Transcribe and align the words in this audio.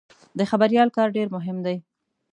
د 0.37 0.39
خبریال 0.49 0.89
کار 0.97 1.07
ډېر 1.17 1.27
مهم 1.35 1.57
دی. 1.65 1.77